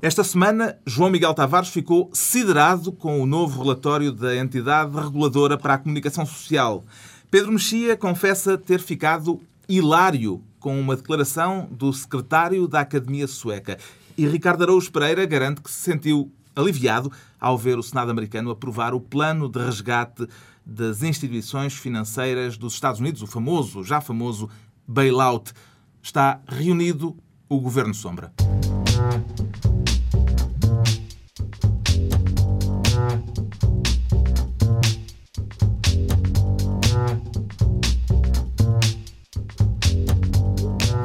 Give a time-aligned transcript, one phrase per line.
[0.00, 5.74] Esta semana, João Miguel Tavares ficou siderado com o novo relatório da entidade reguladora para
[5.74, 6.84] a comunicação social.
[7.28, 13.76] Pedro Mexia confessa ter ficado hilário com uma declaração do secretário da Academia Sueca.
[14.16, 17.10] E Ricardo Araújo Pereira garante que se sentiu aliviado
[17.40, 20.28] ao ver o Senado americano aprovar o plano de resgate
[20.64, 24.48] das instituições financeiras dos Estados Unidos, o famoso, já famoso
[24.86, 25.52] bailout.
[26.00, 27.16] Está reunido
[27.48, 28.32] o Governo Sombra.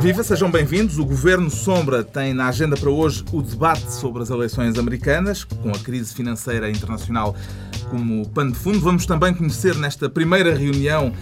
[0.04, 1.00] Viva, sejam bem-vindos.
[1.00, 5.70] O Governo Sombra tem na agenda para hoje o debate sobre as eleições americanas, com
[5.70, 7.34] a crise financeira internacional
[7.90, 8.82] como pano de fundo.
[8.82, 11.14] Vamos também conhecer nesta primeira reunião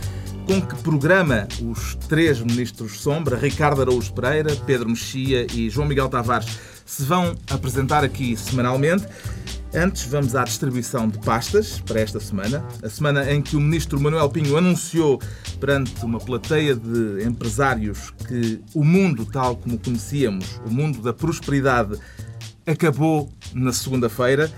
[0.47, 6.09] com que programa os três ministros Sombra, Ricardo Araújo Pereira, Pedro Mexia e João Miguel
[6.09, 6.49] Tavares,
[6.83, 9.05] se vão apresentar aqui semanalmente.
[9.73, 12.65] Antes, vamos à distribuição de pastas para esta semana.
[12.83, 15.17] A semana em que o ministro Manuel Pinho anunciou
[15.61, 21.97] perante uma plateia de empresários que o mundo tal como conhecíamos, o mundo da prosperidade,
[22.65, 24.51] acabou na segunda-feira.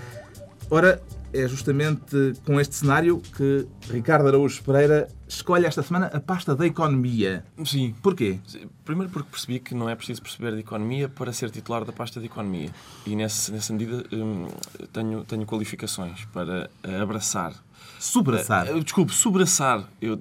[0.68, 1.00] Ora,
[1.34, 6.66] é justamente com este cenário que Ricardo Araújo Pereira escolhe esta semana a pasta da
[6.66, 7.44] economia.
[7.66, 7.96] Sim.
[8.02, 8.40] Porquê?
[8.86, 12.20] Primeiro porque percebi que não é preciso perceber de economia para ser titular da pasta
[12.20, 12.70] de economia.
[13.06, 14.48] E nesse, nessa medida hum,
[14.92, 16.70] tenho, tenho qualificações para
[17.02, 17.54] abraçar.
[18.00, 18.70] Sobraçar.
[18.70, 19.90] Uh, desculpe, sobraçar.
[20.02, 20.20] Eu,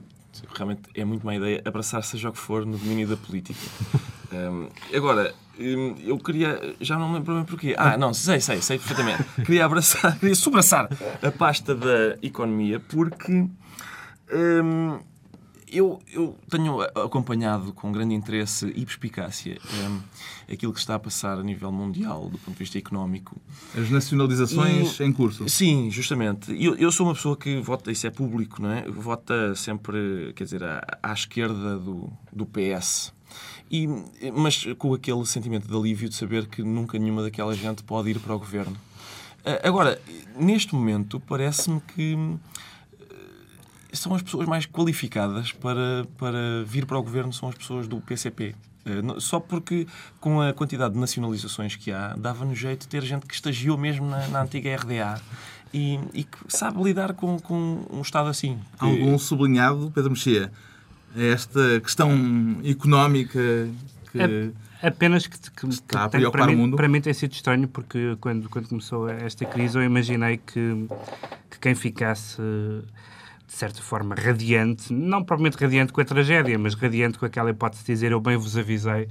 [0.54, 3.60] realmente é muito má ideia abraçar seja o que for no domínio da política.
[4.32, 6.74] um, agora, Hum, eu queria.
[6.80, 7.74] Já não me lembro bem porquê.
[7.76, 9.22] Ah, não, sei, sei, sei perfeitamente.
[9.44, 10.88] Queria abraçar, queria sobraçar
[11.22, 13.32] a pasta da economia porque.
[14.32, 14.98] Hum,
[15.72, 20.00] eu, eu, tenho acompanhado com grande interesse e perspicácia um,
[20.52, 23.40] aquilo que está a passar a nível mundial do ponto de vista económico.
[23.76, 25.48] As nacionalizações e, em curso.
[25.48, 26.52] Sim, justamente.
[26.62, 28.82] Eu, eu, sou uma pessoa que vota, isso é público, não é?
[28.82, 33.12] Vota sempre, quer dizer, à, à esquerda do, do PS.
[33.70, 33.88] E,
[34.34, 38.18] mas com aquele sentimento de alívio de saber que nunca nenhuma daquela gente pode ir
[38.18, 38.76] para o governo.
[39.44, 40.00] Ah, agora,
[40.36, 42.16] neste momento, parece-me que
[43.92, 48.00] são as pessoas mais qualificadas para, para vir para o governo são as pessoas do
[48.00, 48.54] PCP.
[48.84, 49.86] Ah, só porque,
[50.20, 54.06] com a quantidade de nacionalizações que há, dava-nos jeito de ter gente que estagiou mesmo
[54.06, 55.20] na, na antiga RDA
[55.72, 58.58] e, e, que sabe lidar com, com um Estado assim.
[58.78, 60.50] Algum sublinhado, Pedro Mexia?
[61.16, 62.10] esta questão
[62.64, 63.38] económica
[64.10, 64.20] que.
[64.20, 68.16] É, apenas que, que, está que tem, para, mim, para mim tem sido estranho porque
[68.20, 70.86] quando, quando começou esta crise eu imaginei que,
[71.50, 72.40] que quem ficasse
[73.52, 77.84] de certa forma radiante, não propriamente radiante com a tragédia, mas radiante com aquela hipótese
[77.84, 79.08] de dizer eu bem vos avisei,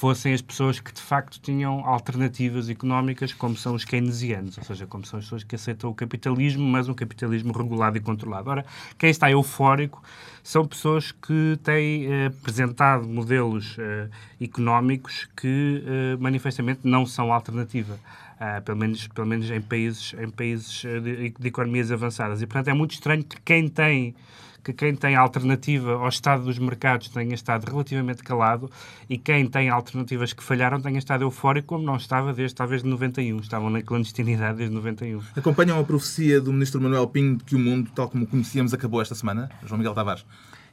[0.00, 4.86] fossem as pessoas que de facto tinham alternativas económicas, como são os keynesianos, ou seja,
[4.86, 8.48] como são as pessoas que aceitam o capitalismo, mas um capitalismo regulado e controlado.
[8.48, 8.64] Ora,
[8.98, 10.02] quem está eufórico
[10.42, 14.08] são pessoas que têm eh, apresentado modelos eh,
[14.40, 17.98] económicos que eh, manifestamente não são alternativa.
[18.40, 22.40] Uh, pelo, menos, pelo menos em países, em países eh, de, de economias avançadas.
[22.40, 24.14] E, portanto, é muito estranho que quem tem
[24.62, 28.70] que quem tem alternativa ao estado dos mercados tenha estado relativamente calado
[29.08, 32.88] e quem tem alternativas que falharam tenha estado eufórico, como não estava desde talvez de
[32.88, 33.38] 91.
[33.40, 35.20] Estavam na clandestinidade desde 91.
[35.36, 38.74] Acompanham a profecia do ministro Manuel Pinho de que o mundo, tal como o conhecíamos,
[38.74, 39.50] acabou esta semana?
[39.64, 40.24] João Miguel Tavares.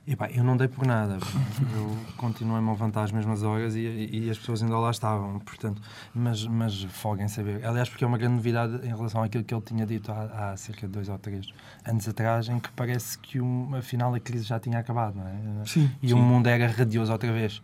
[0.07, 1.17] Epá, eu não dei por nada.
[1.75, 5.37] Eu continuei-me a levantar as mesmas horas e, e, as pessoas ainda lá estavam.
[5.39, 5.81] Portanto,
[6.15, 7.65] mas, mas folguem saber.
[7.65, 10.57] Aliás, porque é uma grande novidade em relação àquilo que ele tinha dito há, há
[10.57, 11.49] cerca de dois ou três
[11.85, 15.65] anos atrás, em que parece que um, afinal a crise já tinha acabado, não é?
[15.65, 15.91] Sim.
[16.01, 16.13] E sim.
[16.13, 17.61] o mundo era radioso outra vez.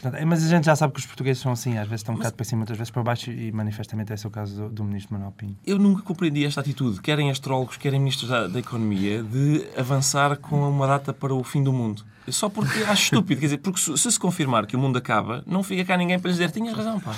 [0.00, 2.14] Portanto, é, mas a gente já sabe que os portugueses são assim, às vezes estão
[2.14, 2.24] um mas...
[2.24, 4.84] bocado para cima, outras vezes para baixo, e manifestamente esse é o caso do, do
[4.84, 5.58] ministro Manuel Pinho.
[5.66, 10.68] Eu nunca compreendi esta atitude, querem astrólogos, querem ministros da, da Economia, de avançar com
[10.70, 12.02] uma data para o fim do mundo.
[12.28, 15.42] Só porque acho estúpido, quer dizer, porque se, se, se confirmar que o mundo acaba,
[15.46, 17.14] não fica cá ninguém para lhe dizer tinhas razão, pá.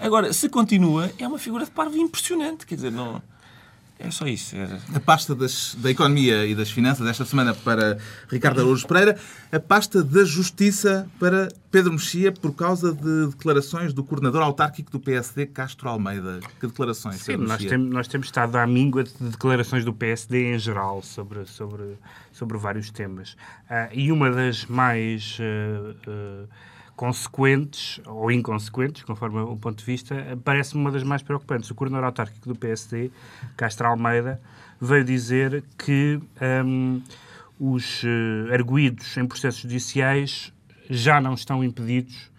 [0.00, 3.20] Agora, se continua, é uma figura de parvo impressionante, quer dizer, não.
[4.04, 4.56] É só isso.
[4.94, 9.16] A pasta das, da Economia e das Finanças esta semana para Ricardo Araújo Pereira.
[9.52, 14.98] A pasta da Justiça para Pedro Mexia por causa de declarações do coordenador autárquico do
[14.98, 16.40] PSD, Castro Almeida.
[16.58, 20.58] Que declarações, Sim, nós, tem, nós temos estado à míngua de declarações do PSD em
[20.58, 21.96] geral sobre, sobre,
[22.32, 23.32] sobre vários temas.
[23.70, 25.38] Uh, e uma das mais...
[25.38, 26.71] Uh, uh,
[27.02, 30.14] consequentes ou inconsequentes, conforme o ponto de vista,
[30.44, 31.68] parece-me uma das mais preocupantes.
[31.68, 33.10] O coordenador autárquico do PSD,
[33.56, 34.40] Castro Almeida,
[34.80, 36.20] veio dizer que
[36.64, 37.02] um,
[37.58, 40.52] os uh, arguídos em processos judiciais
[40.88, 42.30] já não estão impedidos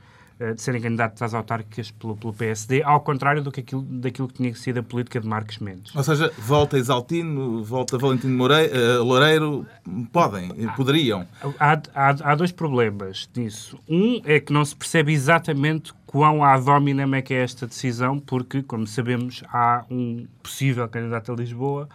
[0.52, 4.34] de serem candidatos às autárquicas pelo, pelo, PSD, ao contrário do que aquilo, daquilo que
[4.34, 5.96] tinha sido a política de Marcos Mendes.
[5.96, 9.66] Ou seja, volta Exaltino, volta Valentino Moreira, Loureiro,
[10.12, 11.26] podem, poderiam.
[11.60, 13.80] Há, há, há dois problemas nisso.
[13.88, 18.20] Um é que não se percebe exatamente quão à domina é que é esta decisão,
[18.20, 21.90] porque, como sabemos, há um possível candidato a Lisboa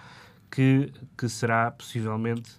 [0.50, 2.50] que, que será possivelmente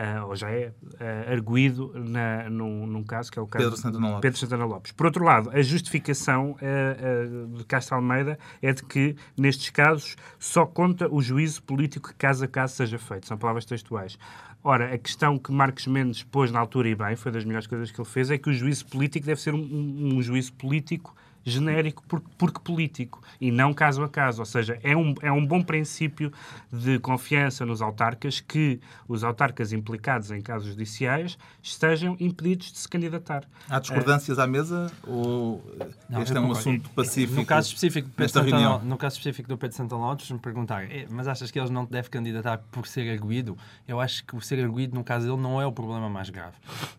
[0.00, 3.78] uh, ou já é uh, arguído na, num, num, caso que é o caso Pedro
[3.78, 4.20] Santana Lopes.
[4.22, 4.92] Pedro Santana Lopes.
[4.92, 10.64] Por outro lado, a justificação uh, de Castro Almeida é de que, nestes casos, só
[10.64, 13.26] conta o juízo político que caso a caso seja feito.
[13.26, 14.18] São palavras textuais.
[14.62, 17.90] Ora, a questão que Marcos Mendes pôs na altura e bem, foi das melhores coisas
[17.90, 21.14] que ele fez, é que o juízo político deve ser um, um, um juízo político
[21.44, 24.40] genérico porque, porque, político e não caso a caso.
[24.40, 26.32] Ou seja, é um, é um bom princípio
[26.72, 32.88] de confiança nos autarcas que os autarcas implicados em casos judiciais estejam impedidos de se
[32.88, 33.44] candidatar.
[33.68, 34.42] Há discordâncias é...
[34.42, 35.62] à mesa ou
[36.08, 37.40] não, este é um assunto pacífico?
[37.40, 40.84] No caso específico do Pedro Santana, no caso específico do Pedro Santana Lopes, me perguntar,
[40.90, 43.56] é, mas achas que eles não devem candidatar por ser arguído?
[43.86, 46.56] Eu acho que o ser arguído, no caso dele, não é o problema mais grave.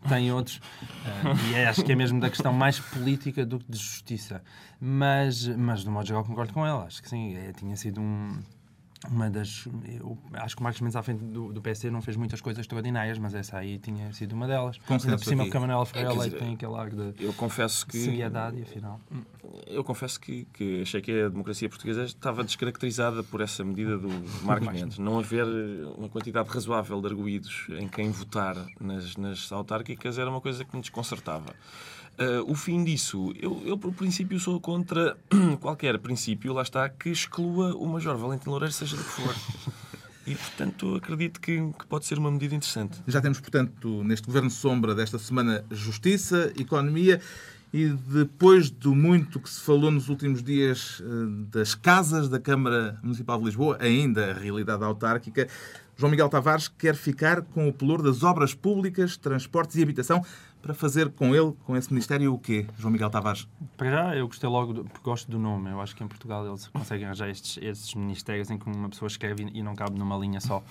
[0.08, 3.72] Tem outros, uh, e é, acho que é mesmo da questão mais política do que
[3.72, 4.31] de justiça.
[4.80, 6.86] Mas, mas do modo geral, concordo com ela.
[6.86, 8.40] Acho que sim, é, tinha sido um
[9.10, 9.68] uma das.
[10.00, 12.62] Eu, acho que o Marcos Mendes à frente do, do PSD não fez muitas coisas
[12.62, 14.78] extraordinárias, mas essa aí tinha sido uma delas.
[14.88, 17.86] Ainda por cima, porque a Manuela Ferreira é, Leite tem aquele ar de eu confesso
[17.88, 19.00] que, seriedade afinal.
[19.66, 24.10] Eu confesso que, que achei que a democracia portuguesa estava descaracterizada por essa medida do
[24.44, 25.00] Marcos Mendes.
[25.00, 25.46] Não haver
[25.98, 30.76] uma quantidade razoável de arguídos em quem votar nas, nas autárquicas era uma coisa que
[30.76, 31.56] me desconcertava.
[32.22, 35.18] Uh, o fim disso, eu, eu por princípio sou contra
[35.60, 39.36] qualquer princípio, lá está, que exclua o Major Valentim Loureiro, seja do que for.
[40.28, 43.02] E, portanto, acredito que, que, pode ser uma medida interessante.
[43.08, 47.20] Já temos, portanto, neste Governo Sombra desta semana, Justiça, Economia
[47.74, 53.00] e depois do muito que se falou nos últimos dias eh, das casas da Câmara
[53.02, 55.48] Municipal de Lisboa, ainda a realidade autárquica,
[55.98, 60.24] João Miguel Tavares quer ficar com o pelour das obras públicas, transportes e habitação
[60.62, 63.48] para fazer com ele, com esse Ministério, o quê, João Miguel Tavares?
[63.76, 65.72] Para já, eu gostei logo, do, porque gosto do nome.
[65.72, 69.08] Eu acho que em Portugal eles conseguem arranjar estes, estes ministérios em que uma pessoa
[69.08, 70.64] escreve e não cabe numa linha só.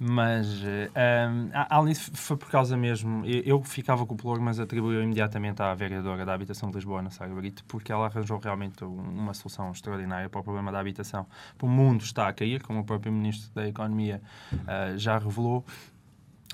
[0.00, 3.22] Mas, um, além disso, foi por causa mesmo.
[3.24, 7.10] Eu, ficava com o pluro, mas atribuiu imediatamente à vereadora da habitação de Lisboa, Ana
[7.10, 11.26] Sara Brito, porque ela arranjou realmente uma solução extraordinária para o problema da habitação.
[11.62, 14.20] O mundo está a cair, como o próprio Ministro da Economia
[14.52, 15.64] uh, já revelou,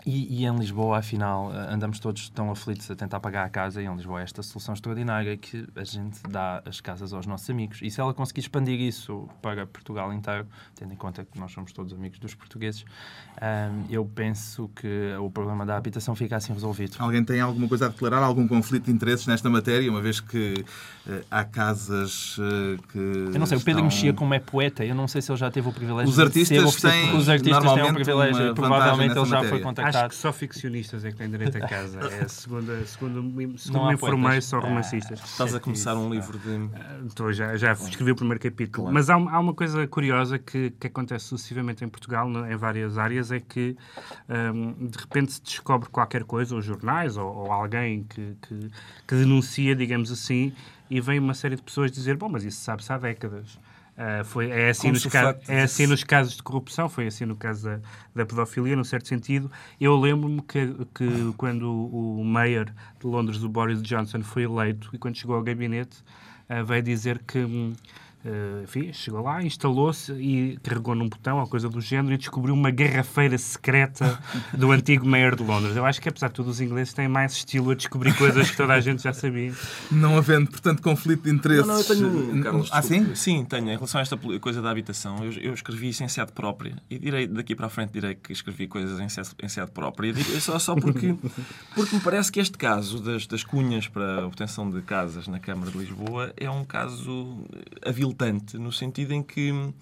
[0.07, 3.83] e, e, em Lisboa, afinal, eh, andamos todos tão aflitos a tentar pagar a casa,
[3.83, 7.49] e em Lisboa é esta solução extraordinária que a gente dá as casas aos nossos
[7.51, 7.81] amigos.
[7.83, 11.73] E se ela conseguir expandir isso para Portugal inteiro, tendo em conta que nós somos
[11.73, 12.85] todos amigos dos portugueses,
[13.43, 16.97] um, eu penso que o problema da habitação fica assim resolvido.
[16.99, 20.65] Alguém tem alguma coisa a declarar, algum conflito de interesses nesta matéria, uma vez que
[21.07, 22.99] uh, há casas uh, que.
[22.99, 23.85] Eu não sei, o Pedro estão...
[23.85, 26.59] Mexia, como é poeta, eu não sei se ele já teve o privilégio os artistas
[26.59, 29.49] de ser têm, os artistas têm um privilégio, provavelmente ele já matéria.
[29.51, 31.99] foi contactado Acho que só ficcionistas é que têm direito a casa.
[32.01, 35.21] É a segunda, segundo, segundo me informei, só romancistas.
[35.21, 37.07] Estás a começar um livro de.
[37.07, 38.85] Estou, já, já escrevi o primeiro capítulo.
[38.85, 38.95] Claro.
[38.95, 43.33] Mas há, há, uma coisa curiosa que, que acontece sucessivamente em Portugal, em várias áreas,
[43.33, 43.77] é que
[44.29, 48.71] um, de repente se descobre qualquer coisa, ou jornais, ou, ou alguém que, que,
[49.07, 50.53] que denuncia, digamos assim,
[50.89, 53.59] e vem uma série de pessoas dizer: Bom, mas isso sabe-se há décadas.
[54.01, 55.05] Uh, foi, é, assim nos
[55.47, 57.81] é assim nos casos de corrupção, foi assim no caso da,
[58.15, 59.51] da pedofilia, num certo sentido.
[59.79, 64.89] Eu lembro-me que, que quando o, o mayor de Londres, o Boris Johnson, foi eleito
[64.95, 65.99] e quando chegou ao gabinete,
[66.49, 67.41] uh, veio dizer que.
[67.41, 67.75] Um,
[68.23, 72.53] Uh, enfim, chegou lá, instalou-se e carregou num botão ou coisa do género e descobriu
[72.53, 74.19] uma garrafeira secreta
[74.53, 75.75] do antigo mayor de Londres.
[75.75, 78.57] Eu acho que, apesar de tudo, os ingleses têm mais estilo a descobrir coisas que
[78.59, 79.55] toda a gente já sabia.
[79.91, 81.67] Não havendo, portanto, conflito de interesses.
[81.67, 83.15] Não, não, eu tenho, Carlos, ah, sim?
[83.15, 83.71] Sim, tenho.
[83.71, 86.99] Em relação a esta coisa da habitação, eu, eu escrevi isso em sede própria e
[86.99, 90.11] direi, daqui para a frente direi que escrevi coisas em sede, em sede própria.
[90.11, 91.15] E só, só porque,
[91.75, 95.41] porque me parece que este caso das, das cunhas para a obtenção de casas na
[95.41, 97.47] Câmara de Lisboa é um caso
[98.55, 99.73] no sentido em que uh,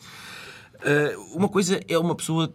[1.35, 2.53] uma coisa é uma pessoa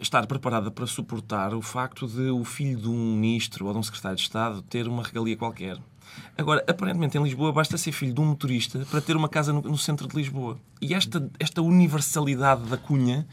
[0.00, 3.82] estar preparada para suportar o facto de o filho de um ministro ou de um
[3.82, 5.78] secretário de Estado ter uma regalia qualquer.
[6.36, 9.60] Agora, aparentemente em Lisboa basta ser filho de um motorista para ter uma casa no,
[9.60, 10.58] no centro de Lisboa.
[10.80, 13.26] E esta, esta universalidade da cunha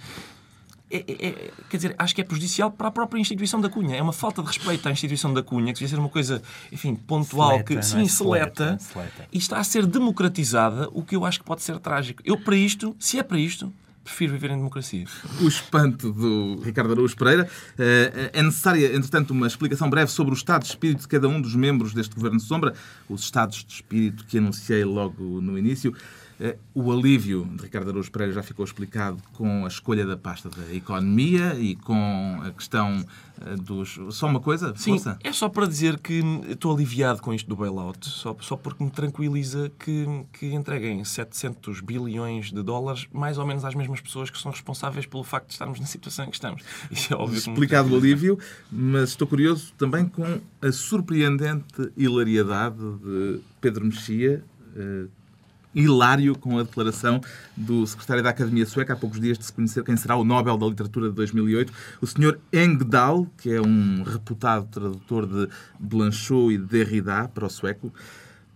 [0.89, 3.95] é, é, é, quer dizer, acho que é prejudicial para a própria instituição da Cunha.
[3.95, 6.95] É uma falta de respeito à instituição da Cunha, que devia ser uma coisa, enfim,
[6.95, 8.07] pontual, seleta, que sim, é?
[8.07, 12.21] seleta, seleta, e está a ser democratizada, o que eu acho que pode ser trágico.
[12.25, 13.73] Eu, para isto, se é para isto,
[14.05, 15.03] Prefiro viver em democracia.
[15.41, 17.49] O espanto do Ricardo Araújo Pereira.
[17.75, 21.41] Eh, é necessária, entretanto, uma explicação breve sobre o estado de espírito de cada um
[21.41, 22.75] dos membros deste Governo de Sombra,
[23.09, 25.91] os estados de espírito que anunciei logo no início.
[26.39, 30.49] Eh, o alívio de Ricardo Araújo Pereira já ficou explicado com a escolha da pasta
[30.49, 33.05] da economia e com a questão
[33.41, 33.97] eh, dos.
[34.09, 34.73] Só uma coisa?
[34.75, 35.17] Sim, Força.
[35.23, 38.91] é só para dizer que estou aliviado com isto do bailout, só, só porque me
[38.91, 44.37] tranquiliza que, que entreguem 700 bilhões de dólares mais ou menos às mesmas pessoas que
[44.37, 46.63] são responsáveis pelo facto de estarmos na situação em que estamos.
[46.91, 47.37] Isso é óbvio.
[47.37, 48.37] Explicado o alívio,
[48.69, 54.43] mas estou curioso também com a surpreendente hilariedade de Pedro Mexia.
[55.75, 57.19] Hilário com a declaração
[57.55, 60.57] do secretário da Academia Sueca, há poucos dias de se conhecer quem será o Nobel
[60.57, 62.39] da Literatura de 2008, o Sr.
[62.53, 67.91] Engdahl, que é um reputado tradutor de Blanchot e de Derrida para o sueco,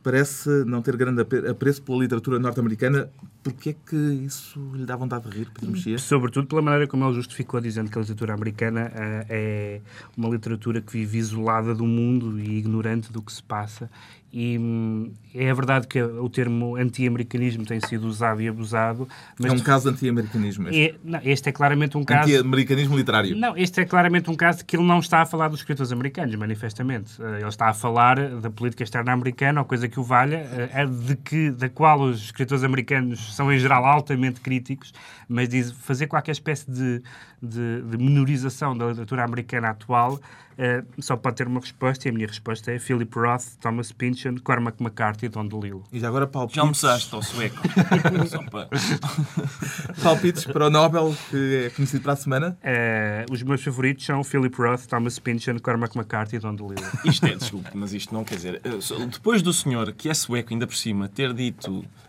[0.02, 3.10] parece não ter grande apreço pela literatura norte-americana.
[3.42, 5.98] Porquê é que isso lhe dá vontade de rir, Pedro Mexia?
[5.98, 9.82] Sobretudo pela maneira como ele justificou, dizendo que a literatura americana uh, é
[10.18, 13.90] uma literatura que vive isolada do mundo e ignorante do que se passa
[14.32, 19.08] e hum, é verdade que o termo anti-americanismo tem sido usado e abusado.
[19.40, 20.82] Mas é um caso de anti-americanismo este.
[20.82, 22.30] É, não, este é claramente um caso...
[22.30, 23.36] Anti-americanismo literário.
[23.36, 26.36] Não, este é claramente um caso que ele não está a falar dos escritores americanos,
[26.36, 27.20] manifestamente.
[27.20, 30.86] Eh, ele está a falar da política externa americana, ou coisa que o valha, eh,
[30.86, 34.94] de que, da qual os escritores americanos são, em geral, altamente críticos,
[35.28, 37.02] mas diz fazer qualquer espécie de,
[37.42, 40.20] de, de menorização da literatura americana atual
[40.60, 44.36] Uh, só pode ter uma resposta e a minha resposta é Philip Roth, Thomas Pynchon,
[44.44, 45.86] Cormac McCarthy e Don DeLillo.
[45.90, 46.58] E já agora palpites...
[46.58, 47.56] Já almoçaste ao sueco.
[48.52, 48.68] para...
[50.04, 52.58] palpites para o Nobel, que é conhecido para a semana?
[52.62, 56.92] Uh, os meus favoritos são Philip Roth, Thomas Pynchon, Cormac McCarthy e Don DeLillo.
[57.06, 58.62] Isto é, desculpe, mas isto não quer dizer...
[58.62, 62.09] Eh, depois do senhor, que é sueco ainda por cima, ter dito eh,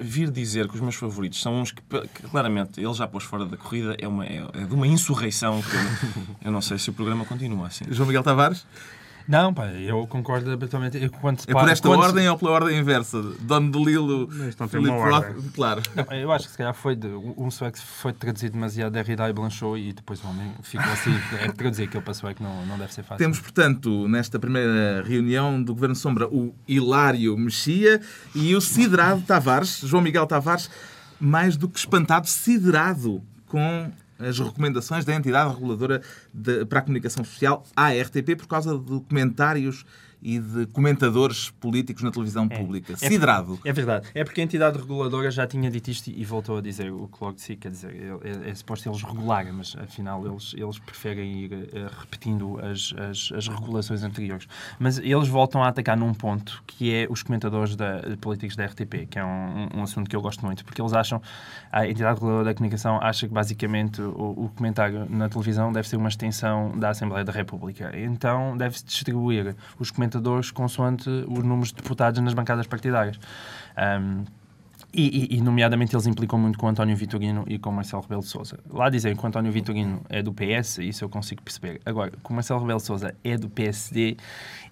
[0.00, 3.46] vir dizer que os meus favoritos são uns que, que, claramente ele já pôs fora
[3.46, 6.90] da corrida é, uma, é, é de uma insurreição que eu, eu, não sei se
[6.90, 7.84] o programa continua assim.
[7.88, 8.66] João Miguel Tavares?
[9.28, 10.96] Não, pá, eu concordo absolutamente.
[10.96, 12.30] é por esta quando ordem se...
[12.30, 13.20] ou pela ordem inversa?
[13.40, 14.26] Don DeLillo,
[14.70, 15.82] Filipe Roth, claro.
[15.94, 19.32] Não, eu acho que se calhar foi de, um sueco foi traduzido demasiado Derrida e
[19.34, 21.14] Blanchot e depois o homem ficou assim.
[21.40, 23.18] É traduzir aquilo para sueco não, não deve ser fácil.
[23.18, 28.00] Temos, portanto, nesta primeira reunião do Governo Sombra, o Hilário Mexia
[28.34, 30.70] e o Siderado Tavares, João Miguel Tavares,
[31.20, 37.24] mais do que espantado, siderado com as recomendações da entidade reguladora de, para a comunicação
[37.24, 39.84] social, a RTP, por causa de documentários
[40.20, 42.58] e de comentadores políticos na televisão é.
[42.58, 42.94] pública.
[42.94, 43.58] É, Sidrado.
[43.64, 44.08] É verdade.
[44.14, 47.22] É porque a entidade reguladora já tinha dito isto e voltou a dizer o que
[47.22, 47.94] logo disse, quer dizer,
[48.24, 52.92] é, é, é suposto eles regularem, mas afinal eles, eles preferem ir uh, repetindo as,
[52.98, 54.48] as, as, regulações anteriores.
[54.78, 59.06] Mas eles voltam a atacar num ponto que é os comentadores da, políticos da RTP,
[59.08, 61.22] que é um, um, assunto que eu gosto muito, porque eles acham,
[61.70, 65.96] a entidade reguladora da comunicação acha que basicamente o, o comentário na televisão deve ser
[65.96, 67.92] uma extensão da Assembleia da República.
[67.94, 70.07] Então deve-se distribuir os comentários
[70.50, 73.18] consoante os números de deputados nas bancadas partidárias.
[73.76, 74.24] Um,
[74.92, 78.58] e, e, nomeadamente, eles implicam muito com António Vitorino e com Marcelo Rebelo de Sousa.
[78.70, 81.80] Lá dizem que o António Vitorino é do PS, isso eu consigo perceber.
[81.84, 84.16] Agora, que o Marcelo Rebelo de Sousa é do PSD,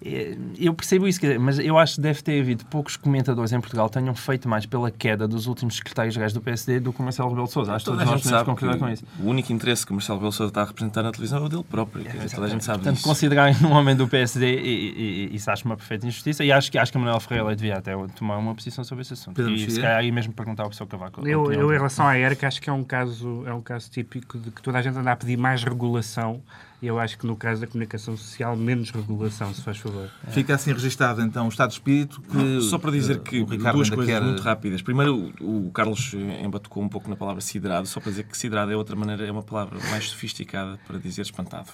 [0.03, 3.87] é, eu percebo isso, mas eu acho que deve ter havido poucos comentadores em Portugal
[3.87, 7.29] que tenham feito mais pela queda dos últimos secretários-gerais do PSD do que o Marcelo
[7.29, 7.73] Rebelo de Sousa.
[7.73, 9.03] Acho que todos nós podemos concordar com isso.
[9.19, 11.45] O único interesse que o Marcelo Rebelo de Sousa está a representar na televisão é
[11.45, 12.07] o dele próprio.
[12.07, 13.07] É, toda a gente sabe Portanto, disso.
[13.07, 16.43] considerarem um homem do PSD, e, e, isso acho uma perfeita injustiça.
[16.43, 19.13] E acho que, acho que a Manuel Ferreira devia até tomar uma posição sobre esse
[19.13, 19.35] assunto.
[19.35, 21.27] Pedro e se calhar mesmo perguntar ao pessoal Cavaco.
[21.27, 24.39] Eu, eu, em relação à ERC, acho que é um caso, é um caso típico
[24.39, 26.41] de que toda a gente anda a pedir mais regulação
[26.81, 30.09] eu acho que no caso da comunicação social, menos regulação, se faz favor.
[30.29, 32.61] Fica assim registado, então, o estado de espírito que...
[32.61, 34.21] Só para dizer que duas coisas quer...
[34.21, 34.81] muito rápidas.
[34.81, 38.75] Primeiro, o, Carlos embatucou um pouco na palavra siderado, só para dizer que siderado é
[38.75, 41.67] outra maneira, é uma palavra mais sofisticada para dizer espantado.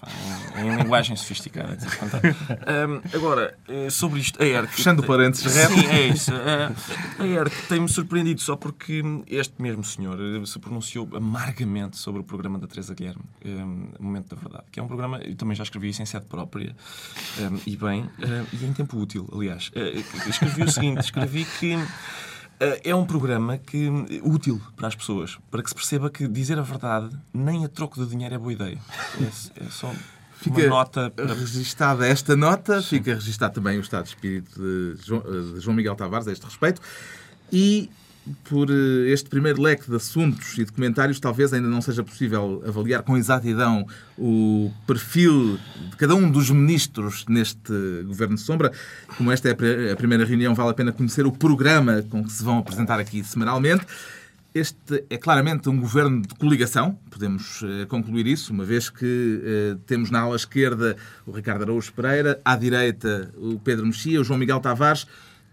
[0.56, 2.28] Em, em linguagem sofisticada, dizer espantado.
[2.28, 4.74] Um, agora, eh, sobre isto, a ERC...
[4.74, 6.32] Fechando o parênteses, Sim, é isso.
[7.20, 12.24] A ERC tem-me surpreendido só porque este mesmo senhor eh, se pronunciou amargamente sobre o
[12.24, 15.64] programa da Teresa Guilherme, um, Momento da Verdade, que é um programa, eu também já
[15.64, 16.76] escrevi isso em sede própria,
[17.40, 19.70] um, e bem, um, e em tempo útil, aliás.
[19.70, 21.88] Uh, escrevi o seguinte, escrevi que uh,
[22.84, 23.90] é um programa que,
[24.24, 28.04] útil para as pessoas, para que se perceba que dizer a verdade nem a troco
[28.04, 28.78] de dinheiro é boa ideia.
[29.20, 29.94] É, é só
[30.36, 31.34] Fica uma nota para...
[31.34, 32.98] registada esta nota, Sim.
[32.98, 36.44] fica registado também o estado de espírito de João, de João Miguel Tavares a este
[36.44, 36.82] respeito.
[37.52, 37.90] E
[38.46, 42.64] por eh, este primeiro leque de assuntos e de comentários, talvez ainda não seja possível
[42.66, 43.86] avaliar com exatidão
[44.18, 47.74] o perfil de cada um dos ministros neste
[48.06, 48.72] Governo de Sombra.
[49.18, 52.44] Como esta é a primeira reunião, vale a pena conhecer o programa com que se
[52.44, 53.86] vão apresentar aqui semanalmente.
[54.54, 59.04] Este é claramente um governo de coligação, podemos uh, concluir isso, uma vez que
[59.74, 64.24] uh, temos na ala esquerda o Ricardo Araújo Pereira, à direita o Pedro Mexia, o
[64.24, 65.08] João Miguel Tavares.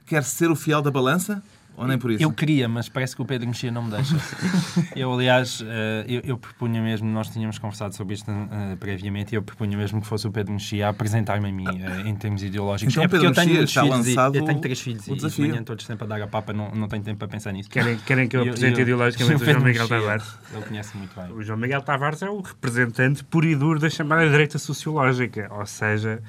[0.05, 1.43] Quer ser o fiel da balança?
[1.81, 2.23] Ou nem por isso?
[2.23, 4.15] Eu queria, mas parece que o Pedro Mexia não me deixa.
[4.95, 9.37] eu, aliás, eh, eu, eu propunha mesmo, nós tínhamos conversado sobre isto uh, previamente, e
[9.37, 12.43] eu propunha mesmo que fosse o Pedro Mexia a apresentar-me a mim uh, em termos
[12.43, 12.93] ideológicos.
[12.93, 15.63] Então, é porque Pedro eu tenho está lançado eu tenho três filhos e de manhã
[15.63, 17.71] todos sempre a dar a papa, não, não tenho tempo para pensar nisso.
[17.71, 20.35] Querem, querem que eu apresente ideologicamente o, João Miguel Tavares?
[20.53, 21.33] Ele conhece muito bem.
[21.33, 25.65] O João Miguel Tavares é o representante puro e duro da chamada direita sociológica, ou
[25.65, 26.23] seja...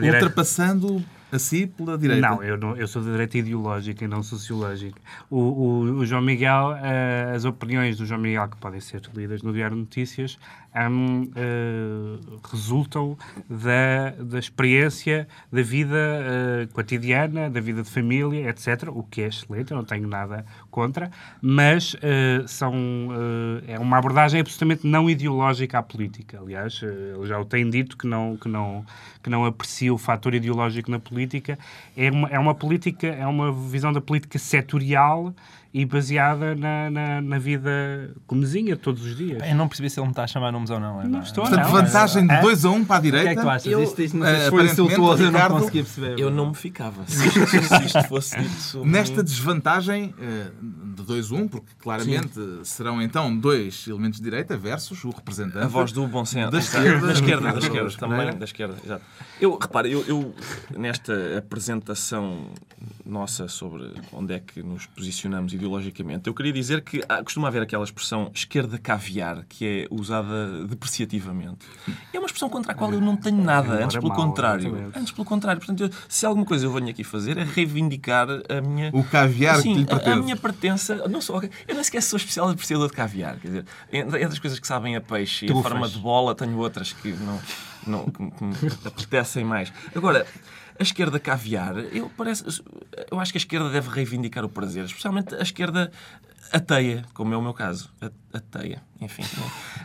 [0.00, 2.28] Ultrapassando a si pela direita?
[2.28, 5.00] Não, eu, não, eu sou da direita ideológica e não sociológica.
[5.30, 9.42] O, o, o João Miguel, uh, as opiniões do João Miguel, que podem ser lidas
[9.42, 10.38] no Diário Notícias,
[10.74, 13.16] um, uh, resultam
[13.48, 19.26] da, da experiência da vida uh, cotidiana, da vida de família, etc., o que é
[19.26, 21.10] excelente, eu não tenho nada contra,
[21.40, 22.72] mas uh, são,
[23.66, 26.40] é uma abordagem absolutamente não ideológica à política.
[26.40, 28.84] Aliás, ele já o tem dito que não, que, não,
[29.22, 31.58] que não aprecia o fator ideológico na política.
[31.96, 35.34] É uma, é uma política, é uma visão da política setorial
[35.74, 37.70] e baseada na, na, na vida
[38.26, 39.42] comezinha todos os dias.
[39.42, 41.00] Eu não percebi se ele me está a chamar nomes ou não.
[41.00, 41.72] É, não estou, Portanto, não.
[41.72, 42.68] vantagem de 2 é?
[42.68, 43.30] a 1 um para a direita.
[43.30, 43.72] O que é que tu achas?
[43.72, 46.18] Eu, isto, isto, não sei se foi insultuoso, eu não consegui perceber.
[46.18, 47.06] Eu não me ficava.
[47.06, 48.84] Se isto, se isto fosse dito.
[48.84, 52.64] Nesta desvantagem eh, de 2 a 1, um, porque claramente Sim.
[52.64, 55.64] serão então dois elementos de direita versus o representante.
[55.64, 56.50] A voz do bom senso.
[56.50, 57.06] Da esquerda.
[57.06, 57.90] Da esquerda, da esquerda.
[57.96, 59.04] Também da esquerda, exato.
[59.40, 60.34] Eu, repare, eu, eu
[60.76, 62.48] nesta apresentação
[63.04, 67.62] nossa sobre onde é que nos posicionamos ideologicamente, eu queria dizer que ah, costuma haver
[67.62, 71.66] aquela expressão esquerda caviar, que é usada depreciativamente.
[72.12, 74.92] É uma expressão contra a qual eu não tenho nada, antes pelo contrário.
[74.94, 75.60] Antes pelo contrário.
[75.60, 78.90] Portanto, eu, se alguma coisa eu venho aqui fazer é reivindicar a minha...
[78.92, 80.10] O caviar sim, que lhe pertence.
[80.10, 81.08] A, a minha pertença...
[81.08, 83.36] Não sou, eu nem sequer sou especial apreciador de caviar.
[83.38, 86.56] Quer dizer, entre as coisas que sabem a peixe e a forma de bola, tenho
[86.58, 87.40] outras que não,
[87.86, 89.72] não que, que me apetecem mais.
[89.94, 90.26] Agora...
[90.78, 92.44] A esquerda caviar, eu, parece,
[93.10, 95.90] eu acho que a esquerda deve reivindicar o prazer, especialmente a esquerda
[96.52, 97.90] ateia, como é o meu caso.
[98.32, 99.22] Ateia, enfim.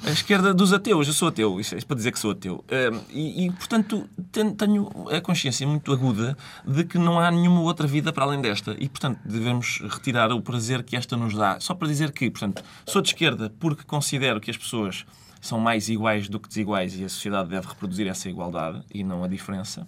[0.06, 2.64] A esquerda dos ateus, eu sou ateu, isso é para dizer que sou ateu.
[3.10, 4.10] E, e, portanto,
[4.58, 8.76] tenho a consciência muito aguda de que não há nenhuma outra vida para além desta.
[8.80, 11.60] E, portanto, devemos retirar o prazer que esta nos dá.
[11.60, 15.06] Só para dizer que, portanto, sou de esquerda porque considero que as pessoas
[15.40, 19.24] são mais iguais do que desiguais e a sociedade deve reproduzir essa igualdade e não
[19.24, 19.88] a diferença.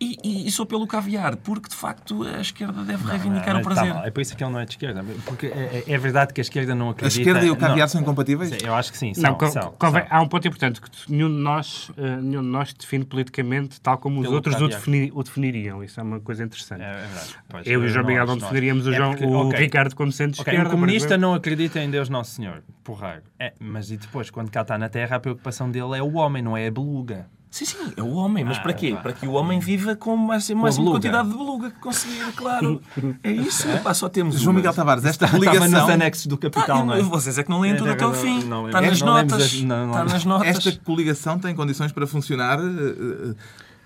[0.00, 3.60] E, e, e, sou pelo caviar, porque de facto a esquerda deve não, reivindicar não,
[3.60, 3.92] o prazer.
[3.92, 5.04] Tá é por isso que ele não é de esquerda.
[5.26, 7.18] Porque é, é, é verdade que a esquerda não acredita.
[7.18, 8.48] A esquerda e o caviar não, são incompatíveis?
[8.48, 9.12] Sim, eu acho que sim.
[9.12, 10.16] São, não, são, convém, são.
[10.16, 13.98] Há um ponto importante que nenhum de nós, uh, nenhum de nós define politicamente tal
[13.98, 15.84] como os pelo outros o, defini, o, definiriam.
[15.84, 16.80] Isso é uma coisa interessante.
[16.80, 17.36] É, é verdade.
[17.46, 19.60] Pois, eu e o João Miguel não definiríamos o, João, porque, o okay.
[19.60, 20.70] Ricardo como sendo de okay, esquerda.
[20.70, 23.22] O comunista não acredita em Deus Nosso Senhor, porra.
[23.38, 26.42] É, mas e depois, quando cá está na Terra, a preocupação dele é o homem,
[26.42, 27.28] não é a beluga.
[27.50, 28.44] Sim, sim, é o homem.
[28.44, 28.92] Mas ah, para quê?
[28.94, 29.00] Pá.
[29.00, 32.80] Para que o homem viva com mais, mais uma quantidade de beluga que conseguir, claro.
[33.24, 33.68] É isso.
[33.68, 33.78] É?
[33.78, 35.64] Pá, só temos João Miguel Tavares, esta ligação...
[35.66, 37.02] Estava nos anexos do Capital, tá, não é?
[37.02, 38.44] Vocês é que não leem é, tudo até o fim.
[38.44, 39.52] Não, está nas notas.
[39.52, 40.48] Está nas notas.
[40.48, 42.60] Esta coligação tem condições para funcionar...
[42.60, 43.34] Eh, eh,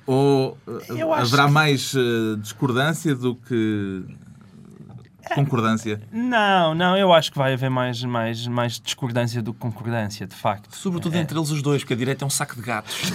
[0.06, 1.94] ou eh, haverá mais
[2.42, 4.04] discordância do que
[5.34, 6.00] concordância?
[6.12, 10.34] Não, não, eu acho que vai haver mais, mais, mais discordância do que concordância, de
[10.34, 10.74] facto.
[10.74, 11.20] Sobretudo é.
[11.20, 13.12] entre eles os dois, porque a direita é um saco de gatos.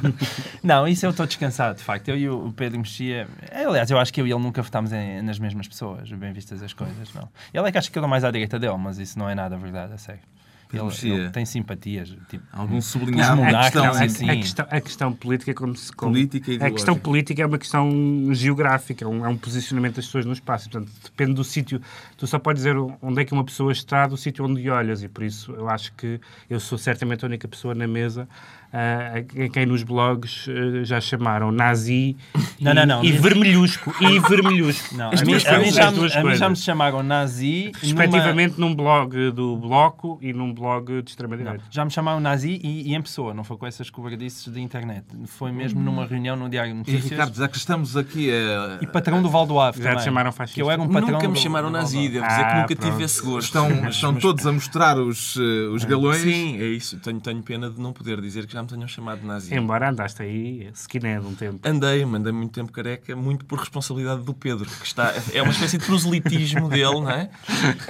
[0.62, 2.08] não, isso eu estou descansado, de facto.
[2.08, 5.22] Eu e o Pedro Mexia, aliás, eu acho que eu e ele nunca votámos em,
[5.22, 7.28] nas mesmas pessoas, bem vistas as coisas, não.
[7.52, 9.34] Ele é que acha que eu dou mais à direita dele, mas isso não é
[9.34, 10.22] nada verdade, a sério.
[10.72, 12.16] Ele, ele, tem simpatias.
[12.28, 15.92] Tipo, Algum sublinhado a questão, a, a, questão, a questão política como se.
[15.92, 17.90] Como, política a questão política é uma questão
[18.32, 20.70] geográfica, é um, é um posicionamento das pessoas no espaço.
[20.70, 21.80] Portanto, depende do sítio.
[22.16, 25.08] Tu só podes dizer onde é que uma pessoa está do sítio onde olhas, e
[25.08, 28.28] por isso eu acho que eu sou certamente a única pessoa na mesa
[28.72, 32.16] uh, a quem nos blogs uh, já chamaram nazi
[32.60, 33.94] não, e, não, não, e vermelhusco.
[34.00, 34.96] E vermelhusco.
[34.96, 37.72] Não, a, mim, a, mim já, a mim já me chamaram nazi.
[37.80, 38.70] Respectivamente numa...
[38.70, 40.59] num blog do Bloco e num blog
[41.02, 41.64] de extrema-direita.
[41.70, 45.04] Já me chamaram nazi e, e, em pessoa, não foi com essas covardices de internet.
[45.26, 47.04] Foi mesmo numa reunião no Diário de Notícias.
[47.04, 48.30] E Ricardo, já que estamos aqui.
[48.30, 48.82] Uh...
[48.82, 50.54] E patrão do Valdoave Já te chamaram fascista.
[50.54, 53.22] Que eu era um patrão nunca me chamaram nazi, devo dizer que nunca tive esse
[53.22, 53.46] gosto.
[53.46, 56.20] Estão, estão todos a mostrar os, os galões.
[56.20, 56.98] Sim, é isso.
[57.00, 59.54] Tenho, tenho pena de não poder dizer que já me tenham chamado nazi.
[59.54, 61.60] Embora andaste aí skinhead um tempo.
[61.66, 65.12] Andei, mandei muito tempo careca, muito por responsabilidade do Pedro, que está.
[65.32, 67.30] É uma espécie de proselitismo dele, não é?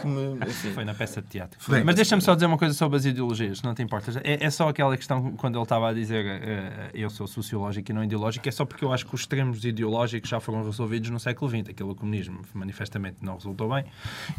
[0.05, 1.59] Me, Foi na peça de teatro.
[1.69, 4.17] Bem, Mas deixa-me só dizer uma coisa sobre as ideologias, não te importas.
[4.19, 7.95] É, é só aquela questão, quando ele estava a dizer uh, eu sou sociológico e
[7.95, 11.19] não ideológico, é só porque eu acho que os extremos ideológicos já foram resolvidos no
[11.19, 11.71] século XX.
[11.71, 13.85] Aquilo, o comunismo, manifestamente não resultou bem.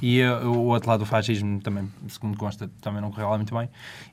[0.01, 3.57] E uh, o outro lado, o fascismo, também, segundo consta, também não correu lá muito
[3.57, 3.67] bem.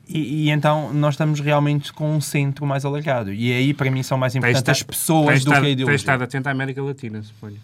[0.07, 3.31] E, e, então nós estamos realmente com um centro mais alargado.
[3.31, 5.85] E aí, para mim, são mais importantes as pessoas do que a ideologia.
[5.85, 7.59] Tens estado atento à América Latina, suponho.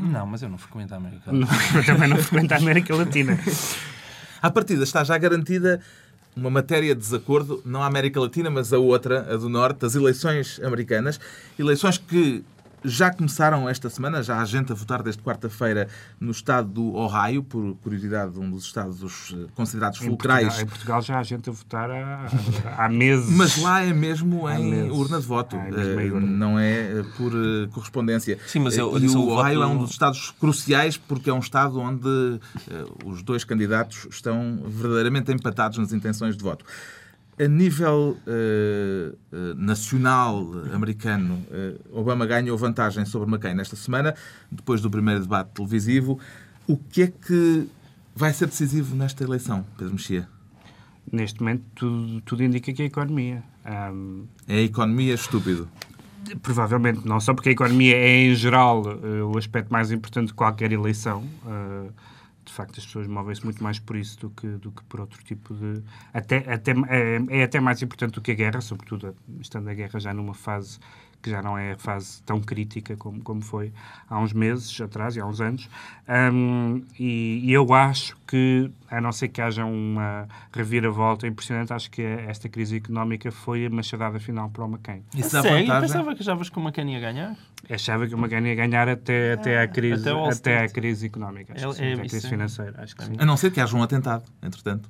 [0.00, 1.46] Não, mas eu não frequento a América Latina.
[1.46, 3.38] Não, eu também não frequento a América Latina.
[4.40, 5.80] À partida está já garantida
[6.36, 9.94] uma matéria de desacordo, não a América Latina, mas a outra, a do Norte, as
[9.94, 11.18] eleições americanas.
[11.58, 12.44] Eleições que
[12.86, 17.42] já começaram esta semana, já há gente a votar desde quarta-feira no estado do Ohio,
[17.42, 20.44] por curiosidade, um dos estados eh, considerados fulcrais.
[20.44, 22.26] Em Portugal, em Portugal já há gente a votar há,
[22.78, 23.28] há meses.
[23.30, 26.20] Mas lá é mesmo em urna de voto, ah, é urna.
[26.20, 28.38] não é eh, por eh, correspondência.
[28.46, 29.70] Sim, mas eu, e o Ohio voto...
[29.70, 32.40] é um dos estados cruciais porque é um estado onde
[33.04, 36.64] os dois candidatos estão verdadeiramente empatados nas intenções de voto.
[37.38, 44.14] A nível uh, uh, nacional americano, uh, Obama ganhou vantagem sobre McCain nesta semana,
[44.50, 46.18] depois do primeiro debate televisivo.
[46.66, 47.68] O que é que
[48.14, 50.26] vai ser decisivo nesta eleição, Pedro Mexia?
[51.12, 53.42] Neste momento, tudo, tudo indica que é a economia.
[53.92, 54.24] Um...
[54.48, 55.68] É a economia estúpido?
[56.42, 58.82] Provavelmente, não só porque a economia é, em geral,
[59.30, 61.22] o aspecto mais importante de qualquer eleição
[62.46, 65.22] de facto as pessoas movem-se muito mais por isso do que, do que por outro
[65.24, 65.82] tipo de.
[66.14, 69.98] Até, até, é, é até mais importante do que a guerra, sobretudo estando a guerra
[69.98, 70.78] já numa fase
[71.22, 73.72] que já não é a fase tão crítica como, como foi
[74.08, 75.68] há uns meses atrás e há uns anos.
[76.08, 81.90] Um, e, e, eu acho que, a não ser que haja uma reviravolta impressionante, acho
[81.90, 85.02] que esta crise económica foi a machadada final para o McCain.
[85.14, 85.66] Isso dá Sério?
[85.66, 85.88] Vantagem?
[85.88, 87.36] Pensava que achavas que o McCain ia ganhar?
[87.68, 91.06] Achava que o McCain ia ganhar até, até, a, ah, crise, até, até a crise
[91.06, 92.82] económica, acho que sim, é, até a crise financeira.
[92.82, 93.14] Acho que sim.
[93.18, 94.88] A não ser que haja um atentado, entretanto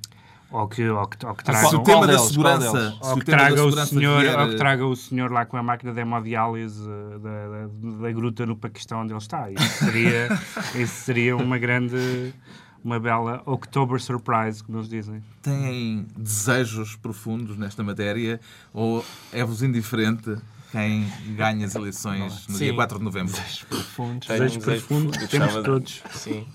[0.49, 3.63] ou que, ou que, ou que traga, se o tema da segurança, ou que traga
[3.63, 4.39] o senhor, vier...
[4.39, 8.11] ou que traga o senhor lá com a máquina de hemodiálise eh, da, da, da,
[8.11, 9.51] gruta no Paquistão onde ele está.
[9.51, 10.29] Isso seria,
[10.75, 12.33] isso seria uma grande,
[12.81, 15.21] uma bela October surprise, que nos dizem.
[15.41, 18.39] Têm desejos profundos nesta matéria
[18.73, 20.37] ou é-vos indiferente
[20.71, 22.65] quem ganha as eleições no Sim.
[22.65, 23.33] dia 4 de novembro?
[23.33, 24.27] Desejos profundos.
[24.27, 26.03] Desejos profundos, temos todos.
[26.11, 26.47] Sim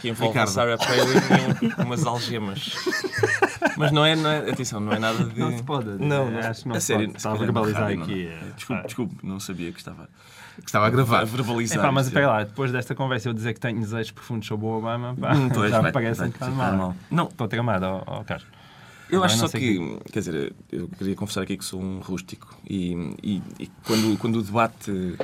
[0.00, 0.48] que envolve Ricardo.
[0.48, 1.00] a Sarah Palin
[1.62, 2.74] e umas algemas.
[3.76, 5.38] Mas não é, não é, atenção, não é nada de.
[5.38, 5.88] Não se pode.
[5.88, 6.38] Não, não.
[6.38, 7.16] acho que não a sério, pode.
[7.18, 8.30] Está a verbalizar aqui.
[8.30, 8.52] Não.
[8.54, 10.08] Desculpe, desculpe, não sabia que estava.
[10.56, 11.20] Que estava a gravar.
[11.20, 11.78] A verbalizar.
[11.78, 14.70] Epá, mas espera lá, depois desta conversa eu dizer que tenho desejos profundos sobre o
[14.70, 16.96] Obama, pá, hum, pois, já vai, parece vai, um bocado mal.
[17.10, 17.24] Não.
[17.26, 18.46] Estou tramado, ó, ó Carlos.
[19.08, 22.56] Eu acho só que, que, quer dizer, eu queria confessar aqui que sou um rústico
[22.68, 25.16] e, e, e quando, quando o debate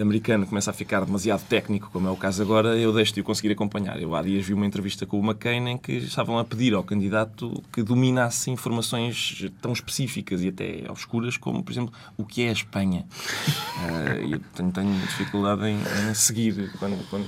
[0.00, 3.24] americano começa a ficar demasiado técnico, como é o caso agora, eu deixo de o
[3.24, 4.00] conseguir acompanhar.
[4.00, 6.82] Eu há dias vi uma entrevista com o McCain em que estavam a pedir ao
[6.82, 12.48] candidato que dominasse informações tão específicas e até obscuras como, por exemplo, o que é
[12.48, 13.04] a Espanha.
[13.08, 17.26] Uh, eu tenho, tenho dificuldade em, em seguir quando, quando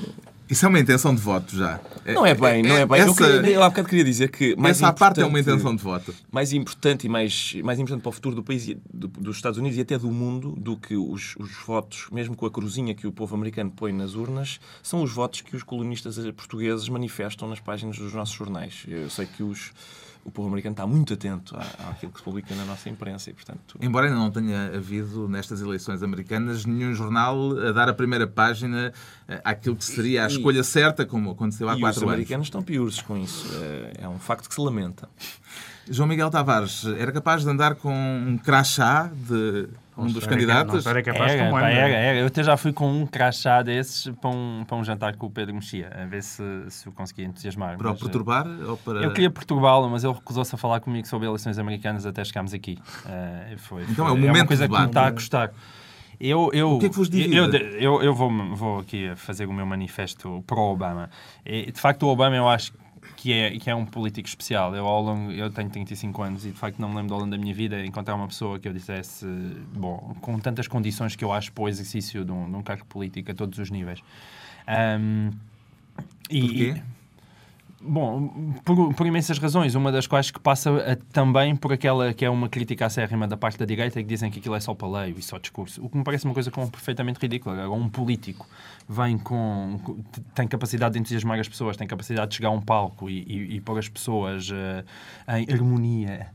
[0.52, 1.80] isso é uma intenção de voto já.
[2.04, 3.00] Não é bem, não é bem.
[3.00, 4.54] Essa, eu, queria, eu há bocado queria dizer que.
[4.54, 6.14] Mais essa parte é uma intenção de voto.
[6.30, 9.78] Mais importante e mais, mais importante para o futuro do país, do, dos Estados Unidos
[9.78, 13.12] e até do mundo, do que os, os votos, mesmo com a cruzinha que o
[13.12, 17.96] povo americano põe nas urnas, são os votos que os colunistas portugueses manifestam nas páginas
[17.96, 18.84] dos nossos jornais.
[18.86, 19.72] Eu sei que os
[20.24, 23.32] o povo americano está muito atento à, àquilo que se publica na nossa imprensa e,
[23.32, 23.76] portanto...
[23.80, 28.92] Embora ainda não tenha havido, nestas eleições americanas, nenhum jornal a dar a primeira página
[29.26, 31.96] eh, àquilo que seria a escolha e, certa, como aconteceu há quatro anos.
[31.96, 33.46] os americanos estão piores com isso.
[33.60, 35.08] É, é um facto que se lamenta.
[35.90, 39.68] João Miguel Tavares era capaz de andar com um crachá de
[40.04, 40.84] um dos candidatos?
[40.84, 42.18] Não, era capaz era, como era, era.
[42.18, 45.30] Eu até já fui com um crachá desses para um, para um jantar com o
[45.30, 47.76] Pedro Mexia, a ver se, se eu conseguia entusiasmar.
[47.76, 48.46] Para o perturbar?
[48.68, 49.02] Ou para...
[49.02, 52.78] Eu queria perturbá-lo, mas ele recusou-se a falar comigo sobre eleições americanas até chegarmos aqui.
[53.04, 55.52] Uh, foi, então foi, é o momento é uma coisa que me está a custar.
[56.20, 57.36] Eu, eu, o que é que vos divide?
[57.36, 61.10] Eu, eu, eu, vou, vou aqui fazer o meu manifesto pró-Obama.
[61.44, 62.72] De facto, o Obama eu acho
[63.22, 64.74] que é, que é um político especial.
[64.74, 67.30] Eu, ao longo, eu tenho 35 anos e, de facto, não me lembro ao longo
[67.30, 69.24] da minha vida encontrar uma pessoa que eu dissesse,
[69.72, 72.84] bom, com tantas condições que eu acho para o exercício de um, de um cargo
[72.86, 74.02] político a todos os níveis.
[74.98, 75.30] Um,
[76.28, 76.82] e, Porquê?
[77.84, 82.24] Bom, por, por, imensas razões, uma das quais que passa a, também por aquela que
[82.24, 85.16] é uma crítica acérrima da parte da direita que dizem que aquilo é só paleio
[85.18, 87.64] e só discurso, o que me parece uma coisa com, perfeitamente ridícula.
[87.64, 88.46] Agora, um político
[88.88, 89.80] vem com.
[90.34, 93.56] tem capacidade de entusiasmar as pessoas, tem capacidade de chegar a um palco e, e,
[93.56, 94.84] e pôr as pessoas uh,
[95.36, 96.28] em harmonia,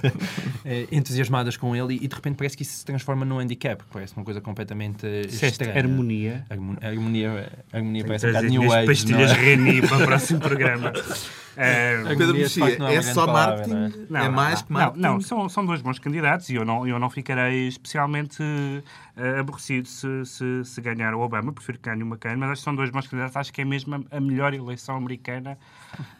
[0.64, 4.16] eh, entusiasmadas com ele, e, de repente parece que isso se transforma num handicap, parece
[4.16, 5.76] uma coisa completamente estranha.
[5.76, 6.46] harmonia.
[6.48, 8.86] Harmonia, harmonia, harmonia parece um bocado new age.
[8.86, 9.34] pastilhas é?
[9.34, 10.77] Reni para o próximo programa.
[10.78, 10.92] Obama.
[11.60, 13.70] É, Pedro Mexia, é, é só marketing?
[13.70, 14.06] Palavra, é?
[14.08, 15.00] Não, é mais que marketing?
[15.00, 19.40] Não, não, são, são dois bons candidatos e eu não, eu não ficarei especialmente uh,
[19.40, 21.52] aborrecido se, se, se, ganhar o Obama.
[21.52, 23.36] Prefiro que ganhe o McCain, mas acho que são dois bons candidatos.
[23.36, 25.58] Acho que é mesmo a, a melhor eleição americana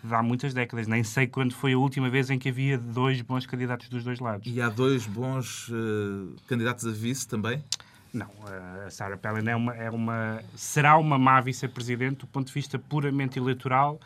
[0.03, 0.89] de há muitas décadas.
[0.89, 4.19] Nem sei quando foi a última vez em que havia dois bons candidatos dos dois
[4.19, 4.53] lados.
[4.53, 7.63] E há dois bons uh, candidatos a vice também?
[8.13, 8.29] Não,
[8.87, 12.79] a Sarah Palin é uma, é uma, será uma má vice-presidente do ponto de vista
[12.79, 14.01] puramente eleitoral,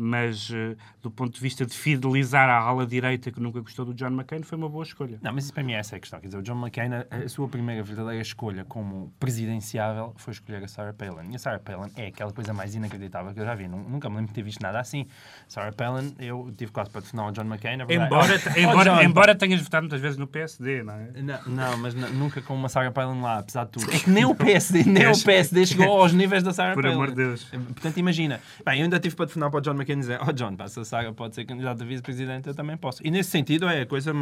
[0.00, 3.92] mas uh, do ponto de vista de fidelizar a ala direita que nunca gostou do
[3.92, 5.18] John McCain, foi uma boa escolha.
[5.20, 6.18] Não, mas isso para mim é essa a questão.
[6.18, 10.64] Quer dizer, o John McCain, a, a sua primeira verdadeira escolha como presidenciável foi escolher
[10.64, 11.30] a Sarah Palin.
[11.30, 13.68] E a Sarah Palin é aquela coisa mais inacreditável que eu já vi.
[13.68, 15.06] Nunca me lembro de ter visto nada assim.
[15.46, 17.76] Sarah Palin, eu tive quase para defender o John McCain.
[17.76, 21.10] Verdade, embora, oh, embora, oh, embora tenhas votado muitas vezes no PSD, não é?
[21.20, 23.92] Não, não mas nunca com uma Sarah Palin lá, apesar de tudo.
[23.92, 26.96] É que nem o PSD, nem o PSD chegou aos níveis da Sarah Por Palin.
[26.96, 27.44] Por amor de Deus.
[27.44, 28.40] Portanto, imagina.
[28.64, 31.12] Bem, eu ainda tive para defender para o John McCain dizer, oh John, a Sarah
[31.12, 33.04] pode ser candidata a vice-presidente, eu também posso.
[33.04, 34.12] E nesse sentido, é coisa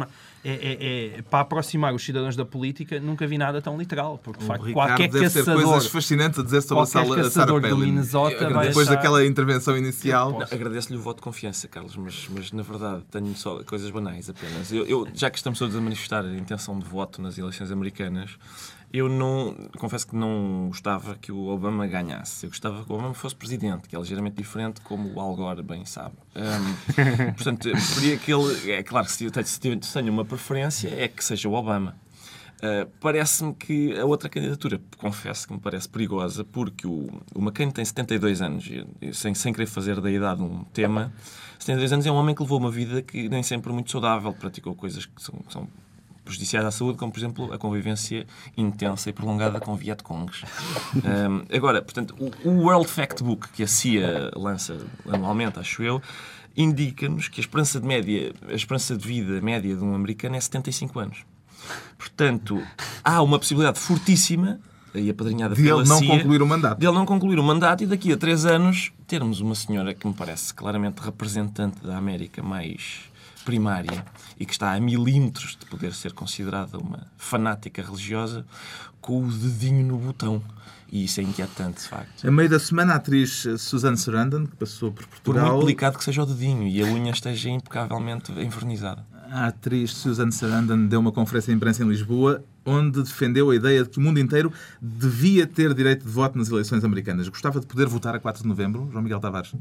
[0.43, 4.19] é, é, é, para aproximar os cidadãos da política, nunca vi nada tão literal.
[4.23, 5.57] Porque, de facto, qualquer deve caçador.
[5.57, 7.85] Ter coisas fascinantes a dizer sobre a, sala, a Sarah Palin.
[7.85, 8.95] Minnesota Depois achar...
[8.95, 10.41] daquela intervenção inicial.
[10.51, 14.71] Agradeço-lhe o voto de confiança, Carlos, mas, mas na verdade tenho só coisas banais apenas.
[14.71, 18.37] Eu, eu, já que estamos todos a manifestar a intenção de voto nas eleições americanas,
[18.91, 22.45] eu não confesso que não gostava que o Obama ganhasse.
[22.45, 25.61] Eu gostava que o Obama fosse presidente, que é ligeiramente diferente, como o Al Gore
[25.61, 26.15] bem sabe.
[26.35, 28.71] Um, portanto, preferia que ele.
[28.71, 31.95] É claro que se eu tenho uma preferência, é que seja o Obama.
[32.57, 37.71] Uh, Parece-me que a outra candidatura, confesso que me parece perigosa, porque o, o McCain
[37.71, 38.69] tem 72 anos,
[39.01, 41.13] e, sem, sem querer fazer da idade um tema,
[41.57, 44.75] 72 anos é um homem que levou uma vida que nem sempre muito saudável, praticou
[44.75, 45.67] coisas que são, são
[46.29, 50.43] prejudiciais à saúde, como, por exemplo, a convivência intensa e prolongada com Vietcongs.
[50.95, 52.15] Um, agora, portanto,
[52.45, 54.77] o, World Factbook, que a CIA lança
[55.11, 56.01] anualmente, acho eu,
[56.55, 60.39] indica-nos que a esperança de média, a esperança de vida média de um americano é
[60.39, 61.25] 75 anos.
[61.97, 62.61] Portanto,
[63.03, 64.59] há uma possibilidade fortíssima
[64.93, 66.79] e apadrinhada de pela ele não CIA, concluir o mandato.
[66.79, 70.07] De ele não concluir o mandato e daqui a três anos termos uma senhora que
[70.07, 73.08] me parece claramente representante da América mais
[73.49, 74.05] primária
[74.39, 78.45] e que está a milímetros de poder ser considerada uma fanática religiosa,
[79.01, 80.41] com o dedinho no botão.
[80.91, 82.27] E isso é inquietante, de facto.
[82.27, 85.45] A meio da semana, a atriz Susan Sarandon, que passou por Portugal...
[85.45, 89.05] Por muito delicado que seja o dedinho e a unha esteja impecavelmente envernizada.
[89.31, 93.83] A atriz Susan Sarandon deu uma conferência de imprensa em Lisboa onde defendeu a ideia
[93.83, 97.27] de que o mundo inteiro devia ter direito de voto nas eleições americanas.
[97.27, 99.53] Gostava de poder votar a 4 de novembro, João Miguel Tavares?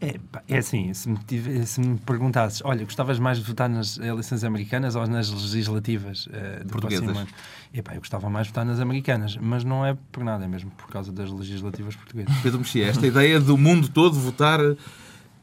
[0.00, 3.96] É, é assim, se me, tive, se me perguntasses, olha, gostavas mais de votar nas
[3.98, 7.04] eleições americanas ou nas legislativas uh, do Portuguesas.
[7.04, 7.28] próximo ano?
[7.72, 10.70] Epá, eu gostava mais de votar nas americanas, mas não é por nada, é mesmo
[10.72, 12.34] por causa das legislativas portuguesas.
[12.42, 14.60] Pedro Mexia, esta ideia do mundo todo votar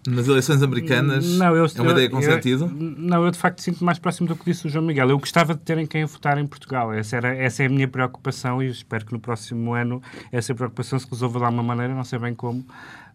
[0.08, 2.68] nas eleições americanas não, eu, é uma ideia com eu, sentido?
[2.68, 5.10] Não, eu de facto sinto mais próximo do que disse o João Miguel.
[5.10, 6.92] Eu gostava de terem quem votar em Portugal.
[6.92, 10.98] Essa, era, essa é a minha preocupação e espero que no próximo ano essa preocupação
[10.98, 12.66] se resolva de alguma maneira, não sei bem como,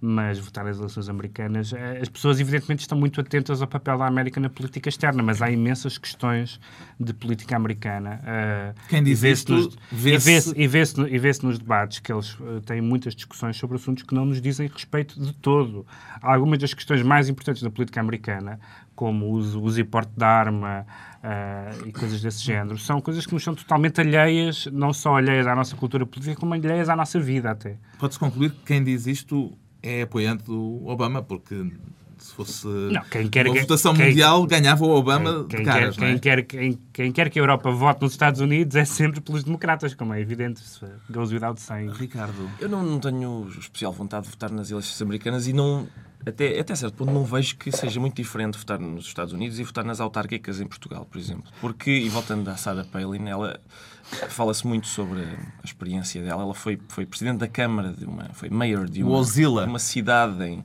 [0.06, 1.72] mas votar nas eleições americanas.
[1.72, 5.42] Eh, as pessoas, evidentemente, estão muito atentas ao papel da América na política externa, mas
[5.42, 6.60] há imensas questões
[6.98, 8.20] de política americana.
[8.24, 12.80] Eh, Quem diz isto vê-se e vê-se vê vê nos debates que eles eh, têm
[12.80, 15.84] muitas discussões sobre assuntos que não nos dizem respeito de todo.
[16.22, 18.60] Algumas das questões mais importantes da política americana,
[18.94, 20.86] como o uso, uso e porte de arma
[21.22, 25.46] uh, e coisas desse género, são coisas que nos são totalmente alheias, não só alheias
[25.46, 27.76] à nossa cultura política, como alheias à nossa vida até.
[27.98, 29.52] Pode-se concluir que quem diz isto
[29.86, 31.54] é apoiante do Obama, porque
[32.18, 35.96] se fosse não, quem quer, uma votação quem, mundial, ganhava o Obama quem, de caras.
[35.96, 36.08] Quer, é?
[36.08, 39.44] quem, quer, quem, quem, quer que a Europa vote nos Estados Unidos é sempre pelos
[39.44, 40.62] democratas, como é evidente.
[41.10, 41.90] Goes without saying.
[41.90, 42.50] Ricardo.
[42.58, 45.86] Eu não, não tenho especial vontade de votar nas eleições americanas e não.
[46.24, 49.62] Até, até certo ponto não vejo que seja muito diferente votar nos Estados Unidos e
[49.62, 51.44] votar nas autárquicas em Portugal, por exemplo.
[51.60, 53.60] Porque, e voltando à Sarah Palin, ela
[54.28, 56.42] fala-se muito sobre a experiência dela.
[56.42, 58.28] Ela foi, foi presidente da Câmara de uma.
[58.32, 59.22] foi mayor de uma,
[59.66, 60.64] uma cidade em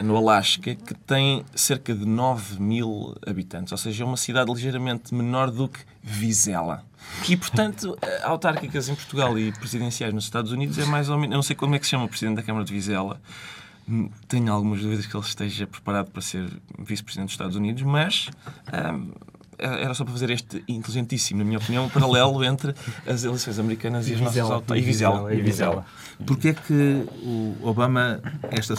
[0.00, 5.14] no Alasca, que tem cerca de 9 mil habitantes, ou seja, é uma cidade ligeiramente
[5.14, 6.84] menor do que Vizela.
[7.28, 11.32] E, portanto, autárquicas em Portugal e presidenciais nos Estados Unidos é mais ou menos.
[11.32, 13.20] Eu não sei como é que se chama o presidente da Câmara de Vizela.
[14.26, 18.28] Tenho algumas dúvidas que ele esteja preparado para ser vice-presidente dos Estados Unidos, mas
[19.58, 22.74] era só para fazer este inteligentíssimo, na minha opinião, paralelo entre
[23.06, 24.78] as eleições americanas e, as nossas autónomas.
[24.78, 25.34] E Vizela.
[25.34, 25.86] E Vizela.
[26.26, 28.74] Porquê é que o Obama esta,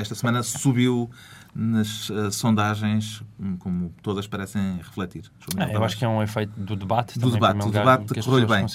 [0.00, 1.10] esta semana subiu
[1.54, 3.22] nas uh, sondagens
[3.60, 5.30] como todas parecem refletir.
[5.56, 7.18] Ah, eu acho que é um efeito do debate.
[7.18, 8.66] Do debate, o debate correu bem.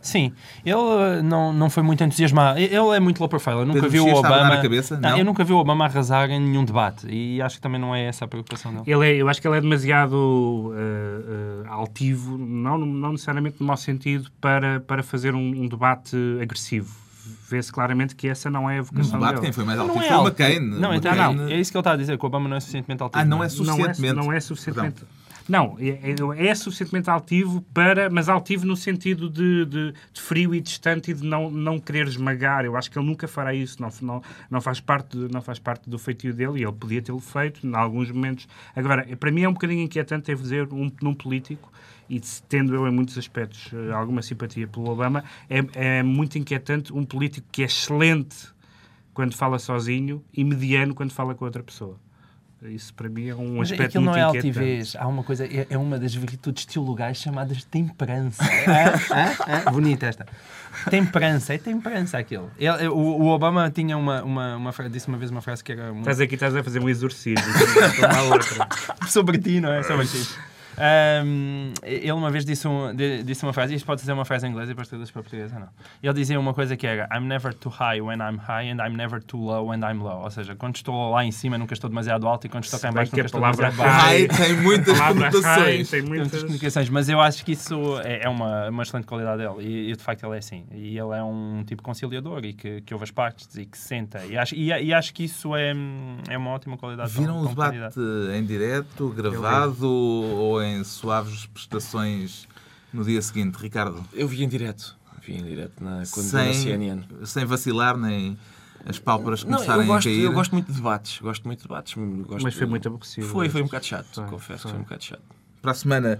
[0.00, 0.32] Sim,
[0.64, 2.58] ele uh, não, não foi muito entusiasmado.
[2.58, 3.56] Ele é muito low profile.
[3.56, 4.58] Eu nunca vi o Obama.
[4.58, 4.98] Cabeça?
[4.98, 7.80] Não, não, eu nunca vi o Obama arrasar em nenhum debate e acho que também
[7.80, 8.84] não é essa a preocupação dele.
[8.86, 13.66] Ele é, eu acho que ele é demasiado uh, uh, altivo, não, não necessariamente no
[13.66, 17.07] mau sentido, para, para fazer um, um debate agressivo
[17.48, 19.40] vê-se claramente que essa não é a vocação dele.
[19.40, 20.60] quem foi mais altivo é foi o McCain.
[20.60, 22.60] Não, então, não, é isso que ele está a dizer, que o Obama não é
[22.60, 23.22] suficientemente altivo.
[23.22, 24.00] Ah, não é suficientemente.
[24.00, 24.94] Não é, não é suficientemente.
[24.94, 25.18] Perdão.
[25.48, 30.54] Não, é, é, é, suficientemente altivo para, mas altivo no sentido de, de, de, frio
[30.54, 32.66] e distante e de não, não querer esmagar.
[32.66, 35.88] Eu acho que ele nunca fará isso, não, não, não, faz, parte, não faz parte
[35.88, 38.46] do feitio dele e ele podia tê-lo feito em alguns momentos.
[38.76, 41.72] Agora, para mim é um bocadinho inquietante, devo dizer, um, num político
[42.08, 46.92] e tendo eu em muitos aspectos eh, alguma simpatia pelo Obama, é, é muito inquietante
[46.92, 48.48] um político que é excelente
[49.12, 51.98] quando fala sozinho e mediano quando fala com outra pessoa.
[52.62, 54.96] Isso para mim é um Mas aspecto muito não é altivez.
[54.96, 58.42] Há uma coisa, é, é, uma das virtudes teologais chamadas temperança.
[58.42, 60.26] ah, ah, Bonita esta.
[60.90, 62.50] Temperança, é temperança aquilo.
[62.58, 65.70] Ele, o, o, Obama tinha uma, uma, uma frase, disse uma vez uma frase que
[65.70, 65.92] era.
[65.92, 66.00] Muito...
[66.00, 67.44] Estás aqui, estás a fazer um exorcismo.
[69.08, 69.84] Sobre ti, não é?
[69.84, 70.26] Sobre ti.
[70.78, 74.50] Um, ele uma vez disse, um, disse uma frase, isto pode dizer uma frase em
[74.50, 75.68] inglês e depois todas para português, não?
[76.02, 78.96] Ele dizia uma coisa que era I'm never too high when I'm high and I'm
[78.96, 80.22] never too low when I'm low.
[80.22, 82.90] Ou seja, quando estou lá em cima nunca estou demasiado alto e quando estou cá
[82.90, 83.98] em baixo nunca estou demasiado baixo.
[83.98, 85.90] High tem muitas conotações.
[85.90, 89.66] Tem muitas comunicações, mas eu acho que isso é, é uma, uma excelente qualidade dele
[89.66, 90.64] e, e, de facto ele é assim.
[90.72, 94.24] E ele é um tipo conciliador e que, que ouve as partes e que senta.
[94.26, 95.72] E acho, e, e acho que isso é,
[96.28, 97.10] é uma ótima qualidade.
[97.10, 97.78] Viram o debate
[98.36, 102.46] em direto, gravado ou em suaves prestações
[102.92, 104.04] no dia seguinte, Ricardo?
[104.12, 104.96] Eu vi em direto.
[105.22, 107.02] Vi em direto na, quando sem, na CNN.
[107.24, 108.38] Sem vacilar nem
[108.86, 110.24] as pálpebras começarem não, gosto, a cair.
[110.24, 111.20] Eu gosto muito de debates.
[111.20, 111.94] Gosto muito de debates.
[111.94, 113.26] Gosto Mas foi muito aborrecido.
[113.26, 114.24] Foi, foi um bocado chato.
[114.26, 114.70] Confesso foi.
[114.70, 115.22] foi um bocado chato.
[115.60, 116.18] Para a semana,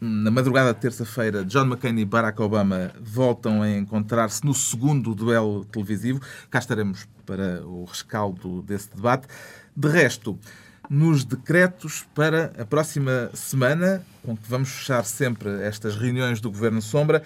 [0.00, 5.64] na madrugada de terça-feira, John McCain e Barack Obama voltam a encontrar-se no segundo duelo
[5.64, 6.20] televisivo.
[6.50, 9.26] Cá estaremos para o rescaldo desse debate.
[9.76, 10.38] De resto,
[10.88, 16.80] nos decretos para a próxima semana, com que vamos fechar sempre estas reuniões do Governo
[16.80, 17.22] Sombra.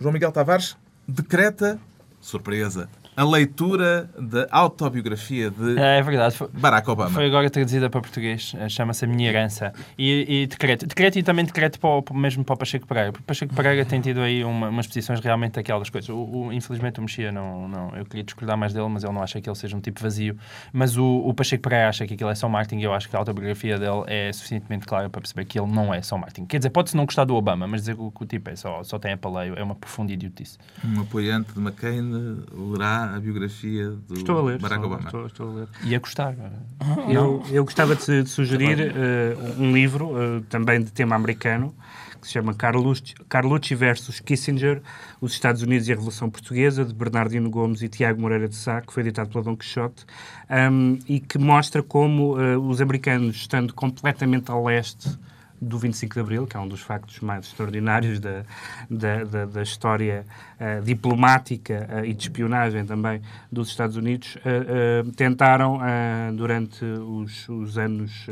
[0.00, 1.78] João Miguel Tavares decreta,
[2.20, 6.36] surpresa, a leitura da autobiografia de é, é verdade.
[6.36, 7.10] Foi, Barack Obama.
[7.10, 9.72] Foi agora traduzida para português, eh, chama-se A Minha Herança.
[9.98, 10.86] E, e decreto.
[10.86, 13.10] Decreto e também decreto para o, mesmo para o Pacheco Pereira.
[13.10, 16.08] Porque o Pacheco Pereira tem tido aí uma, umas posições realmente daquelas coisas.
[16.08, 17.96] O, o, infelizmente o Mexia não, não.
[17.96, 20.38] Eu queria discordar mais dele, mas ele não acha que ele seja um tipo vazio.
[20.72, 23.16] Mas o, o Pacheco Pereira acha que aquilo é só marketing e eu acho que
[23.16, 26.46] a autobiografia dele é suficientemente clara para perceber que ele não é só marketing.
[26.46, 28.54] Quer dizer, pode-se não gostar do Obama, mas dizer que o, que o tipo é
[28.54, 30.56] só, só tem a paleio é uma profunda idiotice.
[30.84, 35.08] Um apoiante de McCain lerá a biografia do estou a ler, Barack estou, Obama.
[35.08, 35.68] Estou, estou, a ler.
[35.84, 36.34] E a gostar.
[37.08, 41.74] Eu, eu gostava de, de sugerir uh, um livro, uh, também de tema americano,
[42.20, 44.82] que se chama Carlucci, Carlucci versus Kissinger,
[45.20, 48.80] os Estados Unidos e a Revolução Portuguesa, de Bernardino Gomes e Tiago Moreira de Sá,
[48.80, 50.04] que foi editado pela Dom Quixote,
[50.70, 55.18] um, e que mostra como uh, os americanos, estando completamente a leste
[55.60, 58.44] do 25 de Abril, que é um dos factos mais extraordinários da,
[58.88, 60.24] da, da, da história
[60.60, 65.78] uh, diplomática uh, e de espionagem também dos Estados Unidos, uh, tentaram,
[66.34, 68.26] durante os, os anos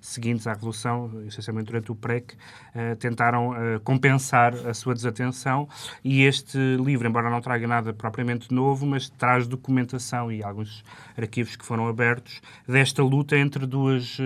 [0.00, 2.34] seguintes à Revolução, essencialmente durante o PREC,
[2.98, 5.68] tentaram compensar a sua desatenção.
[6.02, 10.84] E este livro, embora não traga nada propriamente novo, mas traz documentação e alguns
[11.16, 14.18] arquivos que foram abertos desta luta entre duas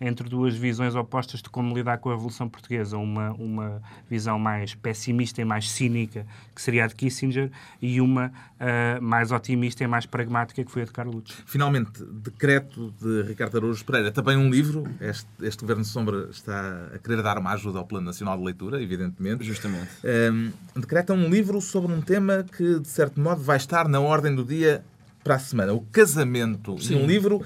[0.00, 2.96] entre duas visões opostas de como lidar com a Revolução Portuguesa.
[2.96, 7.50] Uma, uma visão mais pessimista e mais cínica, que seria a de Kissinger,
[7.80, 11.34] e uma uh, mais otimista e mais pragmática, que foi a de Carlucci.
[11.46, 14.10] Finalmente, decreto de Ricardo Araújo Pereira.
[14.10, 14.84] Também um livro.
[15.00, 18.44] Este, este Governo de Sombra está a querer dar uma ajuda ao Plano Nacional de
[18.44, 19.44] Leitura, evidentemente.
[19.44, 19.88] Justamente.
[20.04, 24.34] Um, decreta um livro sobre um tema que, de certo modo, vai estar na ordem
[24.34, 24.84] do dia
[25.22, 25.72] para a semana.
[25.72, 26.78] O casamento.
[26.80, 26.96] Sim.
[26.96, 27.42] um livro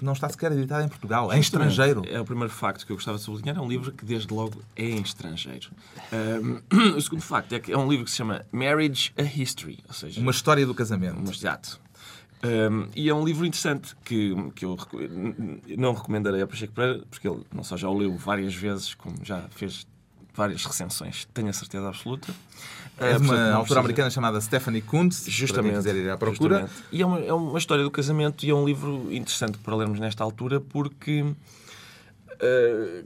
[0.00, 2.02] que não está sequer editado em Portugal, é em estrangeiro.
[2.08, 3.56] É o primeiro facto que eu gostava de sublinhar.
[3.56, 5.68] É um livro que, desde logo, é em estrangeiro.
[6.10, 9.78] Um, o segundo facto é que é um livro que se chama Marriage a History,
[9.86, 10.18] ou seja...
[10.20, 11.30] Uma história do casamento.
[11.30, 11.78] Exato.
[12.42, 14.78] Um, e é um livro interessante que, que eu
[15.76, 19.16] não recomendarei a Pacheco Pereira, porque ele não só já o leu várias vezes, como
[19.22, 19.86] já fez
[20.34, 22.32] várias recensões, tenho a certeza absoluta.
[22.98, 26.60] É de uma autora americana chamada Stephanie Kuntz, justamente, para quiser ir à procura.
[26.60, 26.88] Justamente.
[26.92, 29.98] E é uma, é uma história do casamento e é um livro interessante para lermos
[29.98, 31.36] nesta altura porque uh,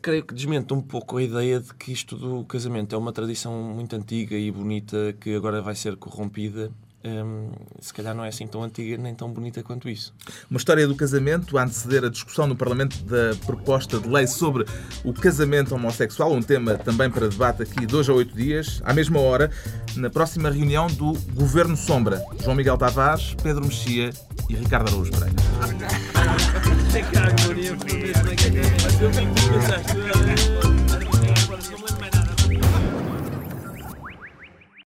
[0.03, 3.53] creio que desmente um pouco a ideia de que isto do casamento é uma tradição
[3.53, 6.73] muito antiga e bonita que agora vai ser corrompida
[7.05, 10.15] um, se calhar não é assim tão antiga nem tão bonita quanto isso.
[10.51, 14.65] Uma história do casamento a anteceder a discussão no Parlamento da proposta de lei sobre
[15.05, 19.21] o casamento homossexual, um tema também para debate aqui dois a oito dias, à mesma
[19.21, 19.51] hora,
[19.97, 22.23] na próxima reunião do Governo Sombra.
[22.43, 24.11] João Miguel Tavares, Pedro Mexia
[24.49, 25.35] e Ricardo Araújo Pereira.